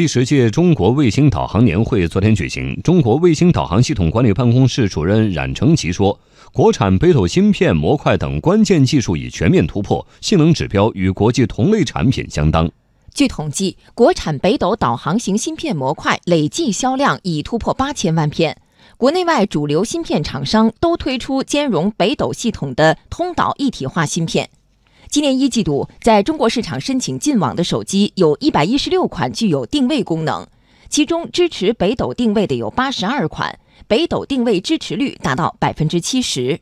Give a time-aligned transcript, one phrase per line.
[0.00, 6.18] 第十届中国卫星导航年会昨天举行，中国卫星导航系统管理办公室主任冉成奇说，
[6.54, 12.70] 国产北斗芯片、模块等关键技术已全面突破，性能指标与国际同类产品相当。
[13.12, 18.56] 据统计，国产北斗导航型芯片模块累计销量已突破八千万片，
[18.96, 24.48] 国内外主流芯片厂商都推出兼容北斗系统的通导一体化芯片。
[25.10, 30.46] 今年一季度，在中国市场申请进网的手机有一百一十六款具有定位功能，
[30.88, 33.58] 其中支持北斗定位的有八十二款，
[33.88, 36.60] 北斗定位支持率达到百分之七十。